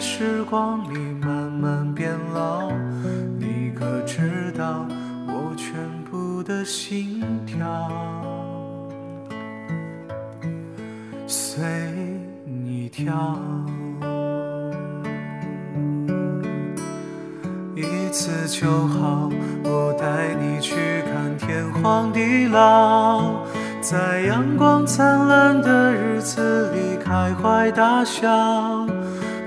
[0.00, 2.70] 时光里慢慢变老，
[3.38, 4.86] 你可知道
[5.26, 5.74] 我全
[6.08, 7.66] 部的心跳
[11.26, 11.64] 随
[12.44, 13.38] 你跳？
[17.74, 19.28] 一次就好，
[19.64, 20.76] 我带你去
[21.12, 23.44] 看天荒地老，
[23.80, 28.86] 在阳光灿烂的日子里开怀大笑。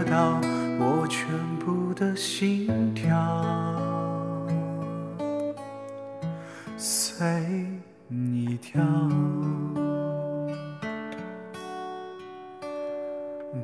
[2.01, 3.15] 的心跳。
[6.75, 7.23] 随
[8.07, 8.81] 你跳。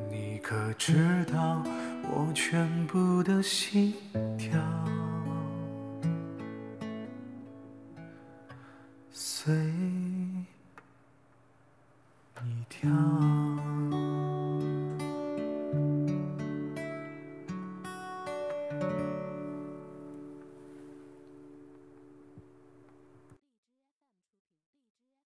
[0.08, 1.60] 你可知道
[2.04, 3.92] 我全部的心
[4.38, 4.56] 跳？
[9.10, 9.52] 随
[12.40, 12.88] 你跳。